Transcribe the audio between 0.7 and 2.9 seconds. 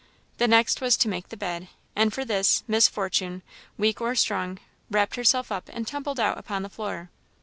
was to make the bed; and for this Miss